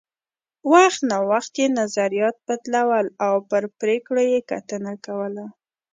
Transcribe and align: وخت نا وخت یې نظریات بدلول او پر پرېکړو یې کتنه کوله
وخت 0.71 1.01
نا 1.09 1.17
وخت 1.31 1.51
یې 1.61 1.67
نظریات 1.79 2.35
بدلول 2.47 3.07
او 3.25 3.35
پر 3.49 3.63
پرېکړو 3.79 4.23
یې 4.33 4.39
کتنه 4.51 4.93
کوله 5.05 5.45